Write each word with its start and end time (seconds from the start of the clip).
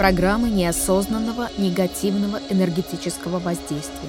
программы 0.00 0.48
неосознанного 0.48 1.50
негативного 1.58 2.40
энергетического 2.48 3.38
воздействия. 3.38 4.08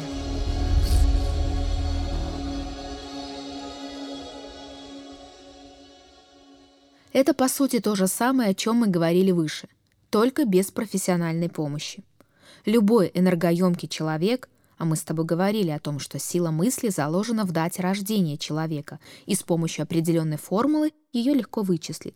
Это, 7.11 7.33
по 7.33 7.49
сути, 7.49 7.81
то 7.81 7.95
же 7.95 8.07
самое, 8.07 8.51
о 8.51 8.53
чем 8.53 8.77
мы 8.77 8.87
говорили 8.87 9.31
выше, 9.31 9.67
только 10.09 10.45
без 10.45 10.71
профессиональной 10.71 11.49
помощи. 11.49 12.05
Любой 12.63 13.11
энергоемкий 13.13 13.89
человек, 13.89 14.47
а 14.77 14.85
мы 14.85 14.95
с 14.95 15.01
тобой 15.03 15.25
говорили 15.25 15.71
о 15.71 15.79
том, 15.79 15.99
что 15.99 16.19
сила 16.19 16.51
мысли 16.51 16.87
заложена 16.87 17.43
в 17.43 17.51
дате 17.51 17.81
рождения 17.81 18.37
человека, 18.37 19.01
и 19.25 19.35
с 19.35 19.43
помощью 19.43 19.83
определенной 19.83 20.37
формулы 20.37 20.93
ее 21.11 21.33
легко 21.33 21.63
вычислить, 21.63 22.15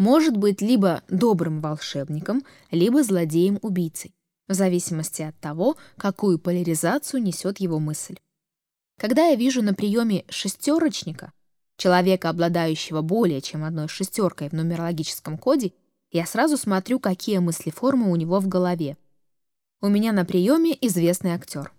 может 0.00 0.34
быть 0.34 0.62
либо 0.62 1.02
добрым 1.08 1.60
волшебником, 1.60 2.42
либо 2.70 3.02
злодеем-убийцей, 3.02 4.14
в 4.48 4.54
зависимости 4.54 5.20
от 5.20 5.38
того, 5.40 5.76
какую 5.98 6.38
поляризацию 6.38 7.22
несет 7.22 7.60
его 7.60 7.78
мысль. 7.78 8.16
Когда 8.98 9.26
я 9.26 9.34
вижу 9.34 9.60
на 9.60 9.74
приеме 9.74 10.24
шестерочника, 10.30 11.34
человека, 11.76 12.30
обладающего 12.30 13.02
более 13.02 13.42
чем 13.42 13.62
одной 13.62 13.88
шестеркой 13.88 14.48
в 14.48 14.54
нумерологическом 14.54 15.36
коде, 15.36 15.74
я 16.10 16.24
сразу 16.24 16.56
смотрю, 16.56 16.98
какие 16.98 17.36
мыслеформы 17.36 18.10
у 18.10 18.16
него 18.16 18.40
в 18.40 18.48
голове. 18.48 18.96
У 19.82 19.88
меня 19.88 20.12
на 20.12 20.24
приеме 20.24 20.78
известный 20.80 21.32
актер. 21.32 21.74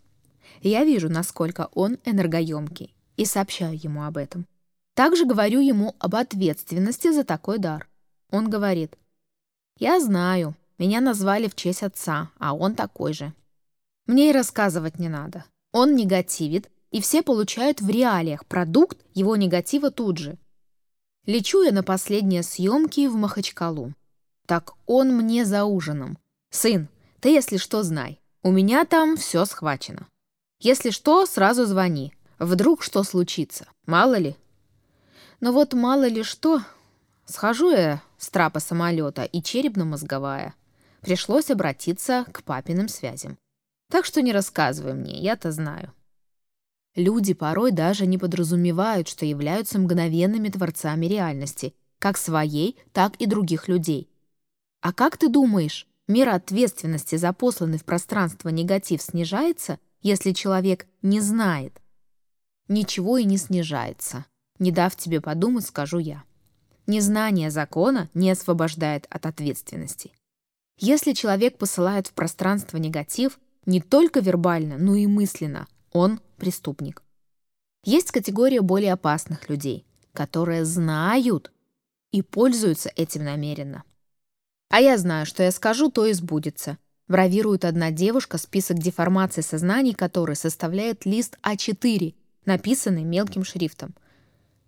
Я 0.61 0.83
вижу, 0.83 1.09
насколько 1.09 1.69
он 1.73 1.97
энергоемкий, 2.05 2.93
и 3.17 3.25
сообщаю 3.25 3.79
ему 3.83 4.03
об 4.03 4.17
этом. 4.17 4.45
Также 4.93 5.25
говорю 5.25 5.59
ему 5.59 5.95
об 5.97 6.15
ответственности 6.15 7.11
за 7.11 7.23
такой 7.23 7.57
дар. 7.57 7.87
Он 8.31 8.49
говорит, 8.49 8.97
«Я 9.77 9.99
знаю, 9.99 10.55
меня 10.77 11.01
назвали 11.01 11.47
в 11.47 11.55
честь 11.55 11.83
отца, 11.83 12.31
а 12.39 12.55
он 12.55 12.75
такой 12.75 13.13
же. 13.13 13.33
Мне 14.07 14.29
и 14.29 14.33
рассказывать 14.33 14.97
не 14.97 15.09
надо. 15.09 15.45
Он 15.71 15.95
негативит, 15.95 16.71
и 16.89 17.01
все 17.01 17.21
получают 17.21 17.81
в 17.81 17.89
реалиях 17.89 18.45
продукт 18.45 18.97
его 19.13 19.35
негатива 19.35 19.91
тут 19.91 20.17
же. 20.17 20.37
Лечу 21.25 21.61
я 21.61 21.71
на 21.71 21.83
последние 21.83 22.41
съемки 22.41 23.07
в 23.07 23.15
Махачкалу. 23.15 23.93
Так 24.47 24.73
он 24.87 25.15
мне 25.15 25.45
за 25.45 25.65
ужином. 25.65 26.17
«Сын, 26.49 26.89
ты, 27.19 27.29
если 27.29 27.57
что, 27.57 27.83
знай, 27.83 28.19
у 28.41 28.51
меня 28.51 28.83
там 28.85 29.15
все 29.15 29.45
схвачено. 29.45 30.07
Если 30.59 30.89
что, 30.89 31.25
сразу 31.25 31.65
звони. 31.65 32.13
Вдруг 32.39 32.81
что 32.81 33.03
случится, 33.03 33.67
мало 33.85 34.17
ли». 34.17 34.35
Но 35.39 35.51
вот 35.51 35.73
мало 35.73 36.07
ли 36.07 36.23
что, 36.23 36.61
схожу 37.31 37.71
я 37.71 38.01
с 38.17 38.29
трапа 38.29 38.59
самолета 38.59 39.23
и 39.23 39.41
черепно-мозговая. 39.41 40.53
Пришлось 41.01 41.49
обратиться 41.49 42.25
к 42.31 42.43
папиным 42.43 42.87
связям. 42.87 43.37
Так 43.89 44.05
что 44.05 44.21
не 44.21 44.31
рассказывай 44.31 44.93
мне, 44.93 45.19
я-то 45.19 45.51
знаю. 45.51 45.93
Люди 46.95 47.33
порой 47.33 47.71
даже 47.71 48.05
не 48.05 48.17
подразумевают, 48.17 49.07
что 49.07 49.25
являются 49.25 49.79
мгновенными 49.79 50.49
творцами 50.49 51.05
реальности, 51.05 51.73
как 51.99 52.17
своей, 52.17 52.77
так 52.91 53.15
и 53.17 53.25
других 53.25 53.67
людей. 53.67 54.09
А 54.81 54.91
как 54.91 55.17
ты 55.17 55.29
думаешь, 55.29 55.87
мера 56.07 56.35
ответственности 56.35 57.15
за 57.15 57.31
посланный 57.33 57.77
в 57.77 57.85
пространство 57.85 58.49
негатив 58.49 59.01
снижается, 59.01 59.79
если 60.01 60.31
человек 60.31 60.87
не 61.01 61.21
знает? 61.21 61.81
Ничего 62.67 63.17
и 63.17 63.23
не 63.23 63.37
снижается. 63.37 64.25
Не 64.59 64.71
дав 64.71 64.95
тебе 64.95 65.21
подумать, 65.21 65.65
скажу 65.65 65.99
я. 65.99 66.23
Незнание 66.87 67.51
закона 67.51 68.09
не 68.13 68.31
освобождает 68.31 69.07
от 69.09 69.25
ответственности. 69.25 70.11
Если 70.77 71.13
человек 71.13 71.57
посылает 71.57 72.07
в 72.07 72.13
пространство 72.13 72.77
негатив, 72.77 73.39
не 73.65 73.81
только 73.81 74.19
вербально, 74.19 74.77
но 74.77 74.95
и 74.95 75.05
мысленно, 75.05 75.67
он 75.91 76.19
преступник. 76.37 77.03
Есть 77.83 78.11
категория 78.11 78.61
более 78.61 78.93
опасных 78.93 79.49
людей, 79.49 79.85
которые 80.13 80.65
знают 80.65 81.51
и 82.11 82.21
пользуются 82.21 82.91
этим 82.95 83.23
намеренно. 83.23 83.83
А 84.69 84.79
я 84.79 84.97
знаю, 84.97 85.25
что 85.25 85.43
я 85.43 85.51
скажу, 85.51 85.91
то 85.91 86.05
и 86.05 86.13
сбудется. 86.13 86.77
Бравирует 87.07 87.65
одна 87.65 87.91
девушка, 87.91 88.37
список 88.37 88.79
деформаций 88.79 89.43
сознаний 89.43 89.93
которой 89.93 90.35
составляет 90.35 91.05
лист 91.05 91.37
А4, 91.43 92.15
написанный 92.45 93.03
мелким 93.03 93.43
шрифтом. 93.43 93.93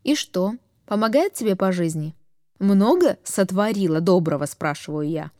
И 0.03 0.15
что, 0.15 0.55
помогает 0.85 1.33
тебе 1.33 1.55
по 1.55 1.71
жизни? 1.71 2.15
Много 2.59 3.17
сотворила 3.23 4.01
доброго, 4.01 4.45
спрашиваю 4.45 5.09
я. 5.09 5.31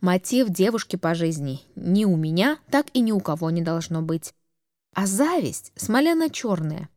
Мотив 0.00 0.48
девушки 0.48 0.96
по 0.96 1.14
жизни 1.14 1.60
ни 1.76 2.04
у 2.04 2.16
меня, 2.16 2.58
так 2.70 2.86
и 2.92 3.00
ни 3.00 3.12
у 3.12 3.20
кого 3.20 3.50
не 3.50 3.62
должно 3.62 4.02
быть 4.02 4.32
а 4.92 5.06
зависть 5.06 5.72
смоляно-черная. 5.76 6.88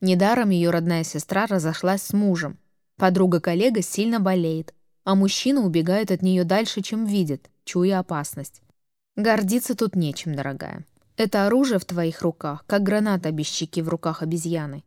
Недаром 0.00 0.50
ее 0.50 0.70
родная 0.70 1.04
сестра 1.04 1.46
разошлась 1.46 2.02
с 2.02 2.12
мужем. 2.12 2.58
Подруга-коллега 2.96 3.82
сильно 3.82 4.20
болеет, 4.20 4.74
а 5.04 5.14
мужчина 5.14 5.62
убегает 5.62 6.10
от 6.10 6.22
нее 6.22 6.44
дальше, 6.44 6.82
чем 6.82 7.04
видит, 7.04 7.50
чуя 7.64 7.98
опасность. 7.98 8.62
Гордиться 9.16 9.74
тут 9.74 9.96
нечем, 9.96 10.34
дорогая. 10.34 10.86
Это 11.16 11.46
оружие 11.46 11.78
в 11.78 11.84
твоих 11.84 12.22
руках, 12.22 12.64
как 12.66 12.82
граната 12.82 13.30
без 13.30 13.46
щеки 13.46 13.82
в 13.82 13.88
руках 13.88 14.22
обезьяны. 14.22 14.84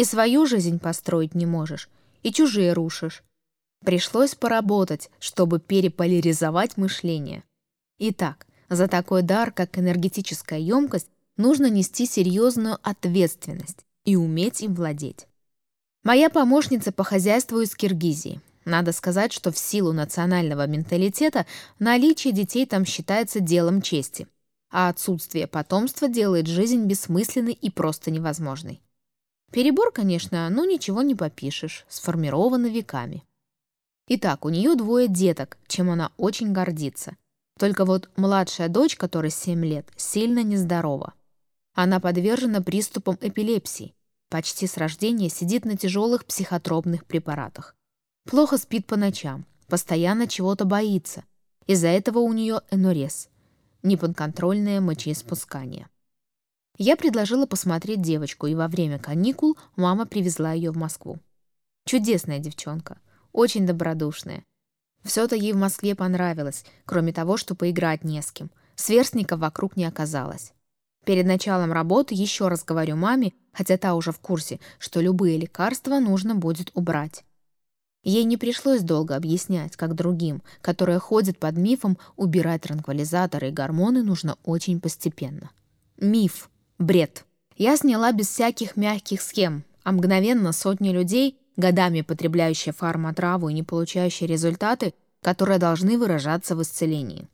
И 0.00 0.04
свою 0.04 0.46
жизнь 0.46 0.78
построить 0.78 1.34
не 1.34 1.44
можешь, 1.44 1.90
и 2.22 2.32
чужие 2.32 2.72
рушишь. 2.72 3.22
Пришлось 3.84 4.34
поработать, 4.34 5.10
чтобы 5.18 5.60
переполяризовать 5.60 6.78
мышление. 6.78 7.44
Итак, 7.98 8.46
за 8.70 8.88
такой 8.88 9.20
дар, 9.20 9.52
как 9.52 9.78
энергетическая 9.78 10.58
емкость, 10.58 11.10
нужно 11.36 11.68
нести 11.68 12.06
серьезную 12.06 12.78
ответственность 12.82 13.84
и 14.06 14.16
уметь 14.16 14.62
им 14.62 14.74
владеть. 14.74 15.26
Моя 16.02 16.30
помощница 16.30 16.92
по 16.92 17.04
хозяйству 17.04 17.60
из 17.60 17.74
Киргизии. 17.74 18.40
Надо 18.64 18.92
сказать, 18.92 19.34
что 19.34 19.52
в 19.52 19.58
силу 19.58 19.92
национального 19.92 20.66
менталитета 20.66 21.44
наличие 21.78 22.32
детей 22.32 22.64
там 22.64 22.86
считается 22.86 23.40
делом 23.40 23.82
чести, 23.82 24.28
а 24.70 24.88
отсутствие 24.88 25.46
потомства 25.46 26.08
делает 26.08 26.46
жизнь 26.46 26.86
бессмысленной 26.86 27.52
и 27.52 27.68
просто 27.68 28.10
невозможной. 28.10 28.80
Перебор, 29.50 29.90
конечно, 29.92 30.48
но 30.48 30.64
ничего 30.64 31.02
не 31.02 31.14
попишешь, 31.14 31.84
сформировано 31.88 32.66
веками. 32.66 33.24
Итак, 34.06 34.44
у 34.44 34.48
нее 34.48 34.76
двое 34.76 35.08
деток, 35.08 35.58
чем 35.66 35.90
она 35.90 36.12
очень 36.16 36.52
гордится. 36.52 37.16
Только 37.58 37.84
вот 37.84 38.10
младшая 38.16 38.68
дочь, 38.68 38.96
которой 38.96 39.30
7 39.30 39.64
лет, 39.64 39.88
сильно 39.96 40.42
нездорова. 40.42 41.14
Она 41.74 42.00
подвержена 42.00 42.60
приступам 42.60 43.18
эпилепсии. 43.20 43.94
Почти 44.28 44.66
с 44.66 44.76
рождения 44.76 45.28
сидит 45.28 45.64
на 45.64 45.76
тяжелых 45.76 46.24
психотропных 46.24 47.04
препаратах. 47.04 47.74
Плохо 48.24 48.58
спит 48.58 48.86
по 48.86 48.96
ночам, 48.96 49.44
постоянно 49.66 50.28
чего-то 50.28 50.64
боится. 50.64 51.24
Из-за 51.66 51.88
этого 51.88 52.20
у 52.20 52.32
нее 52.32 52.60
энурез, 52.70 53.28
неподконтрольное 53.82 54.80
мочеиспускание. 54.80 55.88
Я 56.82 56.96
предложила 56.96 57.44
посмотреть 57.44 58.00
девочку, 58.00 58.46
и 58.46 58.54
во 58.54 58.66
время 58.66 58.98
каникул 58.98 59.58
мама 59.76 60.06
привезла 60.06 60.52
ее 60.52 60.70
в 60.70 60.78
Москву. 60.78 61.18
Чудесная 61.84 62.38
девчонка, 62.38 62.96
очень 63.32 63.66
добродушная. 63.66 64.46
Все-то 65.04 65.36
ей 65.36 65.52
в 65.52 65.58
Москве 65.58 65.94
понравилось, 65.94 66.64
кроме 66.86 67.12
того, 67.12 67.36
что 67.36 67.54
поиграть 67.54 68.02
не 68.02 68.22
с 68.22 68.32
кем. 68.32 68.50
Сверстников 68.76 69.40
вокруг 69.40 69.76
не 69.76 69.84
оказалось. 69.84 70.54
Перед 71.04 71.26
началом 71.26 71.70
работы 71.70 72.14
еще 72.14 72.48
раз 72.48 72.64
говорю 72.64 72.96
маме, 72.96 73.34
хотя 73.52 73.76
та 73.76 73.94
уже 73.94 74.10
в 74.10 74.18
курсе, 74.18 74.58
что 74.78 75.02
любые 75.02 75.36
лекарства 75.36 75.98
нужно 75.98 76.34
будет 76.34 76.70
убрать. 76.72 77.26
Ей 78.04 78.24
не 78.24 78.38
пришлось 78.38 78.80
долго 78.80 79.16
объяснять, 79.16 79.76
как 79.76 79.94
другим, 79.94 80.42
которые 80.62 80.98
ходят 80.98 81.38
под 81.38 81.58
мифом, 81.58 81.98
убирать 82.16 82.62
транквилизаторы 82.62 83.48
и 83.48 83.52
гормоны 83.52 84.02
нужно 84.02 84.38
очень 84.44 84.80
постепенно. 84.80 85.50
Миф. 85.98 86.49
Бред. 86.80 87.26
Я 87.56 87.76
сняла 87.76 88.10
без 88.10 88.28
всяких 88.28 88.74
мягких 88.74 89.20
схем, 89.20 89.64
а 89.84 89.92
мгновенно 89.92 90.52
сотни 90.52 90.88
людей, 90.88 91.38
годами 91.58 92.00
потребляющие 92.00 92.72
фармотраву 92.72 93.50
и 93.50 93.52
не 93.52 93.62
получающие 93.62 94.26
результаты, 94.26 94.94
которые 95.20 95.58
должны 95.58 95.98
выражаться 95.98 96.56
в 96.56 96.62
исцелении. 96.62 97.28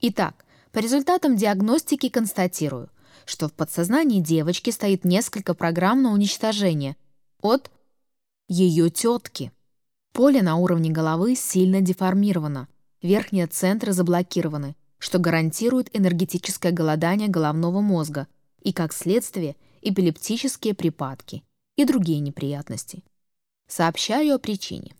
Итак, 0.00 0.44
по 0.72 0.80
результатам 0.80 1.36
диагностики 1.36 2.08
констатирую, 2.08 2.90
что 3.24 3.46
в 3.46 3.52
подсознании 3.52 4.20
девочки 4.20 4.70
стоит 4.70 5.04
несколько 5.04 5.54
программ 5.54 6.02
на 6.02 6.10
уничтожение 6.10 6.96
от 7.40 7.70
ее 8.48 8.90
тетки. 8.90 9.52
Поле 10.12 10.42
на 10.42 10.56
уровне 10.56 10.90
головы 10.90 11.36
сильно 11.36 11.80
деформировано, 11.80 12.66
верхние 13.00 13.46
центры 13.46 13.92
заблокированы, 13.92 14.74
что 14.98 15.20
гарантирует 15.20 15.88
энергетическое 15.96 16.72
голодание 16.72 17.28
головного 17.28 17.80
мозга 17.80 18.26
и, 18.60 18.72
как 18.72 18.92
следствие, 18.92 19.56
эпилептические 19.82 20.74
припадки 20.74 21.44
и 21.76 21.84
другие 21.84 22.20
неприятности. 22.20 23.04
Сообщаю 23.66 24.34
о 24.34 24.38
причине. 24.38 24.94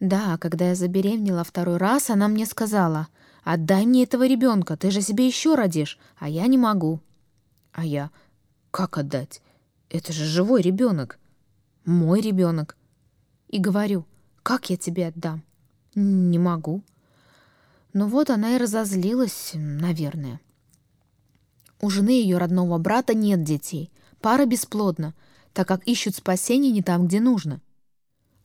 Да, 0.00 0.36
когда 0.38 0.70
я 0.70 0.74
забеременела 0.74 1.44
второй 1.44 1.76
раз, 1.76 2.10
она 2.10 2.26
мне 2.26 2.44
сказала, 2.46 3.08
«Отдай 3.44 3.86
мне 3.86 4.02
этого 4.02 4.26
ребенка, 4.26 4.76
ты 4.76 4.90
же 4.90 5.00
себе 5.00 5.26
еще 5.26 5.54
родишь, 5.54 5.98
а 6.18 6.28
я 6.28 6.46
не 6.46 6.58
могу». 6.58 7.00
А 7.72 7.84
я, 7.84 8.10
«Как 8.72 8.98
отдать? 8.98 9.42
Это 9.90 10.12
же 10.12 10.24
живой 10.24 10.62
ребенок, 10.62 11.18
мой 11.84 12.20
ребенок». 12.20 12.76
И 13.48 13.58
говорю, 13.58 14.06
«Как 14.42 14.70
я 14.70 14.76
тебе 14.76 15.08
отдам?» 15.08 15.44
«Не 15.94 16.38
могу». 16.38 16.82
Ну 17.92 18.08
вот 18.08 18.30
она 18.30 18.56
и 18.56 18.58
разозлилась, 18.58 19.52
наверное. 19.54 20.40
У 21.82 21.90
жены 21.90 22.10
ее 22.10 22.38
родного 22.38 22.78
брата 22.78 23.12
нет 23.12 23.42
детей, 23.42 23.90
пара 24.20 24.46
бесплодна, 24.46 25.14
так 25.52 25.68
как 25.68 25.86
ищут 25.86 26.16
спасение 26.16 26.72
не 26.72 26.82
там, 26.82 27.06
где 27.06 27.20
нужно– 27.20 27.60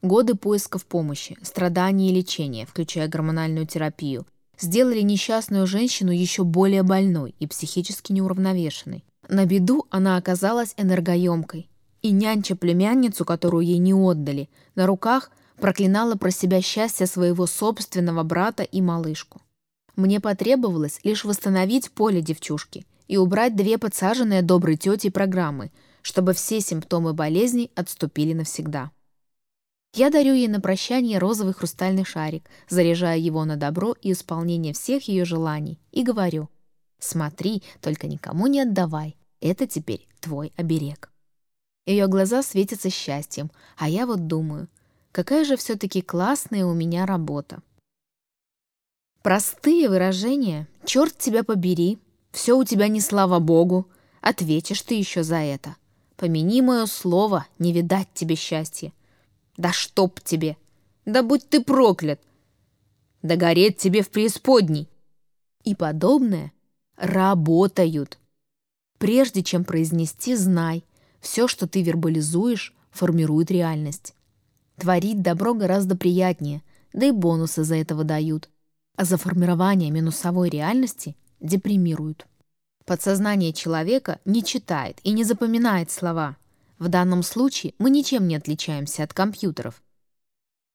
Годы 0.04 0.36
поисков 0.36 0.86
помощи, 0.86 1.38
страданий 1.42 2.12
и 2.12 2.14
лечения, 2.14 2.68
включая 2.68 3.08
гормональную 3.08 3.66
терапию, 3.66 4.28
сделали 4.60 5.02
несчастную 5.02 5.66
женщину 5.66 6.12
еще 6.12 6.44
более 6.44 6.84
больной 6.84 7.34
и 7.40 7.48
психически 7.48 8.12
неуравновешенной. 8.12 9.04
На 9.28 9.46
беду 9.46 9.88
она 9.90 10.18
оказалась 10.18 10.76
энергоемкой. 10.78 11.68
И 12.04 12.12
нянча 12.12 12.56
племянницу, 12.56 13.26
которую 13.26 13.66
ей 13.66 13.80
не 13.80 13.94
отдали, 13.94 14.50
на 14.76 14.86
руках 14.86 15.32
проклинала 15.60 16.16
про 16.16 16.30
себя 16.30 16.62
счастье 16.62 17.08
своего 17.08 17.48
собственного 17.48 18.22
брата 18.22 18.62
и 18.62 18.82
малышку. 18.82 19.42
Мне 19.96 20.20
потребовалось 20.20 21.00
лишь 21.04 21.26
восстановить 21.26 21.90
поле 21.90 22.22
девчушки 22.22 22.86
и 23.08 23.18
убрать 23.18 23.56
две 23.56 23.78
подсаженные 23.78 24.42
доброй 24.42 24.78
тети 24.78 25.10
программы, 25.10 25.72
чтобы 26.02 26.34
все 26.34 26.62
симптомы 26.62 27.14
болезни 27.14 27.72
отступили 27.76 28.34
навсегда. 28.34 28.92
Я 29.94 30.10
дарю 30.10 30.34
ей 30.34 30.48
на 30.48 30.62
прощание 30.62 31.18
розовый 31.18 31.54
хрустальный 31.54 32.06
шарик, 32.06 32.50
заряжая 32.70 33.18
его 33.18 33.46
на 33.46 33.56
добро 33.56 33.96
и 34.02 34.12
исполнение 34.12 34.74
всех 34.74 35.08
ее 35.08 35.26
желаний, 35.26 35.80
и 35.92 36.04
говорю, 36.04 36.50
«Смотри, 37.00 37.64
только 37.82 38.08
никому 38.08 38.48
не 38.48 38.62
отдавай, 38.62 39.16
это 39.42 39.66
теперь 39.66 40.08
твой 40.20 40.54
оберег». 40.56 41.12
Ее 41.86 42.08
глаза 42.08 42.44
светятся 42.44 42.90
счастьем, 42.90 43.50
а 43.78 43.88
я 43.88 44.06
вот 44.06 44.28
думаю, 44.28 44.68
какая 45.12 45.46
же 45.46 45.56
все-таки 45.56 46.02
классная 46.02 46.66
у 46.66 46.74
меня 46.74 47.06
работа. 47.06 47.62
Простые 49.24 49.90
выражения 49.90 50.68
«черт 50.86 51.18
тебя 51.18 51.44
побери», 51.44 51.98
«все 52.32 52.58
у 52.58 52.64
тебя 52.64 52.88
не 52.88 53.02
слава 53.02 53.40
богу», 53.40 53.88
«ответишь 54.22 54.82
ты 54.82 54.96
еще 54.96 55.24
за 55.24 55.38
это», 55.38 55.76
«помяни 56.16 56.62
мое 56.62 56.86
слово, 56.86 57.48
не 57.60 57.74
видать 57.74 58.08
тебе 58.14 58.36
счастья», 58.36 58.92
да 59.58 59.74
чтоб 59.74 60.22
тебе! 60.22 60.56
Да 61.06 61.24
будь 61.24 61.50
ты 61.50 61.64
проклят! 61.64 62.22
Да 63.24 63.36
гореть 63.36 63.78
тебе 63.78 64.04
в 64.04 64.10
преисподней! 64.10 64.88
И 65.64 65.74
подобное 65.74 66.54
работают. 66.96 68.20
Прежде 69.00 69.44
чем 69.44 69.66
произнести, 69.66 70.36
знай, 70.36 70.86
все, 71.20 71.48
что 71.48 71.68
ты 71.68 71.82
вербализуешь, 71.82 72.76
формирует 72.92 73.50
реальность. 73.50 74.14
Творить 74.78 75.22
добро 75.22 75.56
гораздо 75.56 75.98
приятнее, 75.98 76.62
да 76.94 77.08
и 77.08 77.12
бонусы 77.12 77.64
за 77.64 77.76
этого 77.76 78.04
дают. 78.04 78.50
А 78.96 79.06
за 79.06 79.18
формирование 79.18 79.90
минусовой 79.92 80.50
реальности 80.50 81.16
депримируют. 81.40 82.28
Подсознание 82.86 83.54
человека 83.54 84.20
не 84.26 84.44
читает 84.44 85.00
и 85.04 85.12
не 85.12 85.24
запоминает 85.24 85.92
слова– 85.92 86.38
в 86.80 86.90
данном 86.90 87.24
случае 87.24 87.74
мы 87.80 87.90
ничем 87.90 88.28
не 88.28 88.36
отличаемся 88.36 89.04
от 89.04 89.14
компьютеров. 89.14 89.82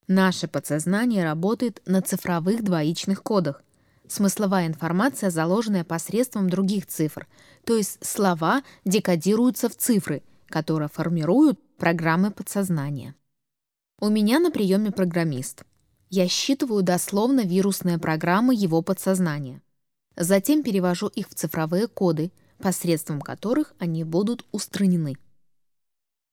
Наше 0.08 0.48
подсознание 0.48 1.22
работает 1.24 1.80
на 1.86 2.02
цифровых 2.02 2.64
двоичных 2.64 3.22
кодах. 3.22 3.62
Смысловая 4.08 4.66
информация, 4.66 5.30
заложенная 5.30 5.84
посредством 5.84 6.50
других 6.50 6.86
цифр, 6.86 7.28
то 7.64 7.76
есть 7.76 8.04
слова 8.04 8.62
декодируются 8.84 9.68
в 9.68 9.76
цифры, 9.76 10.22
которые 10.48 10.88
формируют 10.88 11.60
программы 11.76 12.32
подсознания. 12.32 13.14
У 14.00 14.08
меня 14.08 14.40
на 14.40 14.50
приеме 14.50 14.90
программист. 14.90 15.62
Я 16.10 16.26
считываю 16.28 16.82
дословно 16.82 17.42
вирусные 17.42 17.98
программы 17.98 18.54
его 18.54 18.82
подсознания. 18.82 19.62
Затем 20.16 20.62
перевожу 20.62 21.08
их 21.08 21.28
в 21.28 21.34
цифровые 21.34 21.88
коды, 21.88 22.32
посредством 22.58 23.20
которых 23.20 23.74
они 23.78 24.04
будут 24.04 24.44
устранены. 24.52 25.16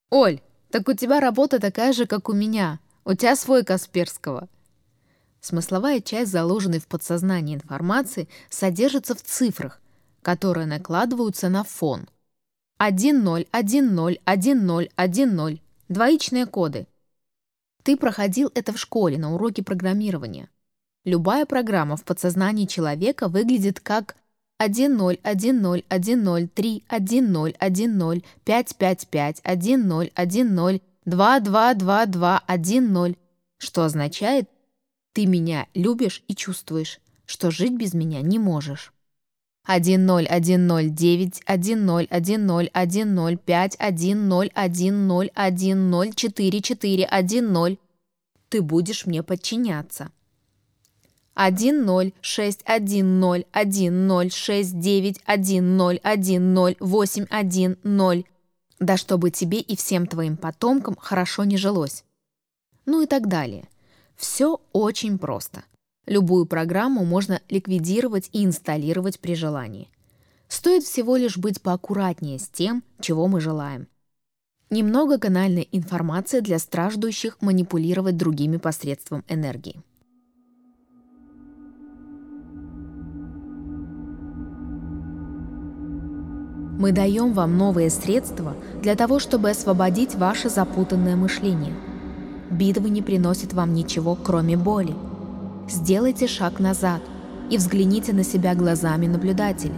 «Оль, 0.09 0.41
так 0.71 0.87
у 0.87 0.93
тебя 0.93 1.19
работа 1.19 1.59
такая 1.59 1.93
же, 1.93 2.05
как 2.05 2.29
у 2.29 2.33
меня. 2.33 2.79
У 3.05 3.13
тебя 3.13 3.35
свой 3.35 3.63
Касперского». 3.63 4.49
Смысловая 5.41 6.01
часть, 6.01 6.31
заложенной 6.31 6.79
в 6.79 6.87
подсознании 6.87 7.55
информации, 7.55 8.27
содержится 8.49 9.15
в 9.15 9.21
цифрах, 9.21 9.81
которые 10.21 10.65
накладываются 10.65 11.47
на 11.49 11.63
фон. 11.63 12.09
1-0, 12.79 13.47
1-0, 13.51 14.21
1-0, 14.25 14.91
1-0. 14.95 15.61
Двоичные 15.87 16.45
коды. 16.45 16.87
Ты 17.83 17.97
проходил 17.97 18.51
это 18.53 18.73
в 18.73 18.77
школе 18.77 19.17
на 19.17 19.33
уроке 19.33 19.63
программирования. 19.63 20.49
Любая 21.05 21.45
программа 21.45 21.95
в 21.95 22.03
подсознании 22.03 22.65
человека 22.65 23.29
выглядит 23.29 23.79
как 23.79 24.17
1-0, 24.61 25.21
1-0, 25.21 25.85
1-0, 25.87 26.47
3, 26.49 26.83
1-0, 26.89 27.57
1-0, 27.57 28.23
5-5-5, 28.45 29.41
1-0, 29.43 30.13
1-0, 30.13 30.81
2-2-2-2, 31.05 32.41
1-0, 32.47 33.17
что 33.57 33.83
означает 33.85 34.49
«ты 35.13 35.25
меня 35.25 35.67
любишь 35.73 36.23
и 36.27 36.35
чувствуешь, 36.35 36.99
что 37.25 37.49
жить 37.49 37.77
без 37.77 37.93
меня 37.93 38.21
не 38.21 38.37
можешь». 38.37 38.91
1-0, 39.67 40.27
1-0, 40.27 40.89
9, 40.89 41.43
1-0, 41.45 42.07
1-0, 42.09 42.71
1-0, 42.71 43.37
5, 43.37 43.75
1-0, 43.75 44.51
1-0, 44.53 45.31
1-0, 45.33 46.15
4, 46.15 46.61
4, 46.61 47.09
1-0. 47.09 47.77
Ты 48.49 48.61
будешь 48.61 49.05
мне 49.05 49.23
подчиняться. 49.23 50.11
1 51.41 51.85
0 51.85 52.11
6 52.19 52.63
1 52.65 53.19
0 53.19 53.45
1 53.53 54.07
0 54.07 54.29
6 54.29 54.79
9 54.79 55.21
1 55.25 55.77
0 55.77 55.99
1 56.03 56.53
0 56.53 56.75
8 56.81 57.25
1 57.29 57.77
0. 57.81 58.25
Да 58.79 58.97
чтобы 58.97 59.31
тебе 59.31 59.61
и 59.61 59.77
всем 59.77 60.05
твоим 60.05 60.35
потомкам 60.35 60.97
хорошо 60.97 61.45
не 61.45 61.55
жилось. 61.55 62.03
Ну 62.85 63.03
и 63.03 63.05
так 63.05 63.29
далее. 63.29 63.69
Все 64.17 64.59
очень 64.73 65.17
просто. 65.17 65.63
Любую 66.05 66.45
программу 66.45 67.05
можно 67.05 67.41
ликвидировать 67.47 68.29
и 68.33 68.43
инсталлировать 68.43 69.21
при 69.21 69.33
желании. 69.33 69.89
Стоит 70.49 70.83
всего 70.83 71.15
лишь 71.15 71.37
быть 71.37 71.61
поаккуратнее 71.61 72.37
с 72.39 72.49
тем, 72.49 72.83
чего 72.99 73.29
мы 73.29 73.39
желаем. 73.39 73.87
Немного 74.69 75.17
канальной 75.17 75.69
информации 75.71 76.41
для 76.41 76.59
страждущих 76.59 77.41
манипулировать 77.41 78.17
другими 78.17 78.57
посредством 78.57 79.23
энергии. 79.29 79.81
Мы 86.79 86.93
даем 86.93 87.33
вам 87.33 87.57
новые 87.57 87.89
средства 87.89 88.55
для 88.81 88.95
того, 88.95 89.19
чтобы 89.19 89.49
освободить 89.49 90.15
ваше 90.15 90.49
запутанное 90.49 91.17
мышление. 91.17 91.73
Битвы 92.49 92.89
не 92.89 93.01
приносят 93.01 93.51
вам 93.51 93.73
ничего, 93.73 94.15
кроме 94.15 94.55
боли. 94.55 94.95
Сделайте 95.67 96.25
шаг 96.25 96.61
назад 96.61 97.01
и 97.49 97.57
взгляните 97.57 98.13
на 98.13 98.23
себя 98.23 98.55
глазами 98.55 99.07
наблюдателя. 99.07 99.75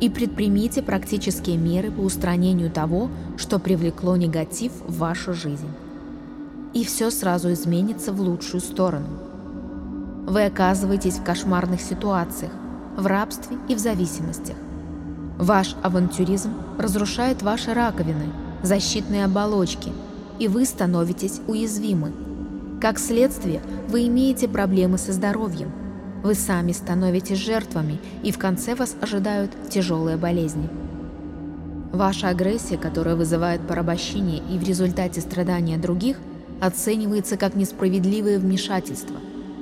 И 0.00 0.08
предпримите 0.08 0.80
практические 0.80 1.56
меры 1.56 1.90
по 1.90 2.02
устранению 2.02 2.70
того, 2.70 3.10
что 3.36 3.58
привлекло 3.58 4.16
негатив 4.16 4.70
в 4.86 4.98
вашу 4.98 5.34
жизнь. 5.34 5.70
И 6.72 6.84
все 6.84 7.10
сразу 7.10 7.52
изменится 7.52 8.12
в 8.12 8.20
лучшую 8.20 8.60
сторону. 8.60 9.08
Вы 10.28 10.44
оказываетесь 10.44 11.16
в 11.16 11.24
кошмарных 11.24 11.80
ситуациях, 11.80 12.52
в 12.96 13.06
рабстве 13.08 13.56
и 13.68 13.74
в 13.74 13.80
зависимостях. 13.80 14.54
Ваш 15.38 15.74
авантюризм 15.82 16.50
разрушает 16.78 17.42
ваши 17.42 17.74
раковины, 17.74 18.26
защитные 18.62 19.24
оболочки, 19.24 19.92
и 20.38 20.48
вы 20.48 20.64
становитесь 20.64 21.40
уязвимы. 21.46 22.12
Как 22.80 22.98
следствие, 22.98 23.60
вы 23.88 24.06
имеете 24.06 24.48
проблемы 24.48 24.98
со 24.98 25.12
здоровьем. 25.12 25.72
Вы 26.22 26.34
сами 26.34 26.72
становитесь 26.72 27.38
жертвами, 27.38 27.98
и 28.22 28.30
в 28.30 28.38
конце 28.38 28.74
вас 28.74 28.94
ожидают 29.00 29.50
тяжелые 29.70 30.16
болезни. 30.16 30.68
Ваша 31.92 32.28
агрессия, 32.28 32.78
которая 32.78 33.16
вызывает 33.16 33.66
порабощение 33.66 34.38
и 34.38 34.58
в 34.58 34.62
результате 34.62 35.20
страдания 35.20 35.78
других, 35.78 36.18
оценивается 36.60 37.36
как 37.36 37.54
несправедливое 37.54 38.38
вмешательство 38.38 39.16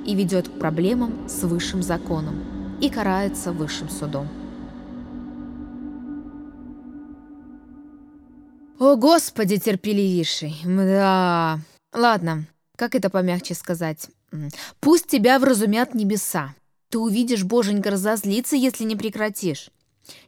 и 0.06 0.14
ведет 0.14 0.48
к 0.48 0.52
проблемам 0.52 1.14
с 1.28 1.42
высшим 1.44 1.82
законом 1.82 2.34
и 2.80 2.88
карается 2.90 3.52
высшим 3.52 3.88
судом. 3.88 4.28
О, 8.80 8.96
Господи, 8.96 9.58
терпеливейший. 9.58 10.56
Да. 10.64 11.60
Ладно, 11.92 12.46
как 12.76 12.94
это 12.94 13.10
помягче 13.10 13.54
сказать? 13.54 14.08
Пусть 14.80 15.06
тебя 15.06 15.38
вразумят 15.38 15.94
небеса. 15.94 16.54
Ты 16.88 16.98
увидишь, 16.98 17.44
боженька 17.44 17.90
разозлится, 17.90 18.56
если 18.56 18.84
не 18.84 18.96
прекратишь. 18.96 19.70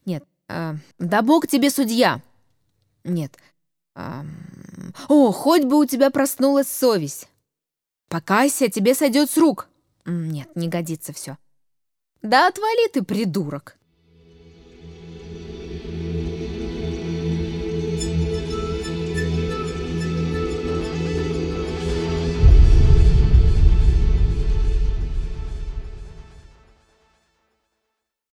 Нет, 0.04 0.23
э, 0.50 0.75
да 0.99 1.23
бог 1.23 1.47
тебе 1.47 1.71
судья. 1.71 2.21
Нет. 3.04 3.38
Э, 3.97 4.23
о, 5.09 5.32
хоть 5.32 5.64
бы 5.64 5.78
у 5.78 5.87
тебя 5.87 6.11
проснулась 6.11 6.68
совесть. 6.68 7.28
Покайся, 8.11 8.68
тебе 8.68 8.94
сойдет 8.94 9.30
с 9.30 9.38
рук. 9.38 9.71
Нет, 10.04 10.54
не 10.56 10.68
годится 10.68 11.14
все. 11.14 11.38
Да 12.21 12.49
отвали 12.49 12.90
ты, 12.90 13.02
придурок. 13.02 13.78